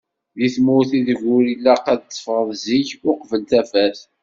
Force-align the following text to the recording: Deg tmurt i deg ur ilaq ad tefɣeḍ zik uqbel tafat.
Deg 0.37 0.51
tmurt 0.55 0.91
i 0.99 1.01
deg 1.07 1.19
ur 1.35 1.43
ilaq 1.53 1.85
ad 1.93 2.01
tefɣeḍ 2.03 2.49
zik 2.63 2.89
uqbel 3.11 3.41
tafat. 3.49 3.99